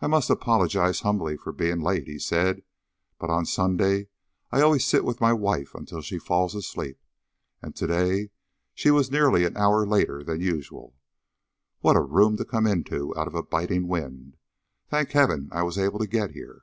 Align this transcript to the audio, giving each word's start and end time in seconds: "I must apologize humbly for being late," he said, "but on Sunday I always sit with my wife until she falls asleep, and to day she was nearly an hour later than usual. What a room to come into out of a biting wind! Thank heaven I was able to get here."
"I 0.00 0.06
must 0.06 0.30
apologize 0.30 1.00
humbly 1.00 1.36
for 1.36 1.52
being 1.52 1.80
late," 1.82 2.06
he 2.06 2.18
said, 2.18 2.62
"but 3.18 3.28
on 3.28 3.44
Sunday 3.44 4.08
I 4.50 4.62
always 4.62 4.86
sit 4.86 5.04
with 5.04 5.20
my 5.20 5.34
wife 5.34 5.74
until 5.74 6.00
she 6.00 6.18
falls 6.18 6.54
asleep, 6.54 6.98
and 7.60 7.76
to 7.76 7.86
day 7.86 8.30
she 8.72 8.90
was 8.90 9.10
nearly 9.10 9.44
an 9.44 9.54
hour 9.54 9.86
later 9.86 10.24
than 10.24 10.40
usual. 10.40 10.96
What 11.80 11.96
a 11.96 12.00
room 12.00 12.38
to 12.38 12.46
come 12.46 12.66
into 12.66 13.14
out 13.14 13.26
of 13.28 13.34
a 13.34 13.42
biting 13.42 13.88
wind! 13.88 14.38
Thank 14.88 15.10
heaven 15.10 15.50
I 15.52 15.64
was 15.64 15.76
able 15.76 15.98
to 15.98 16.06
get 16.06 16.30
here." 16.30 16.62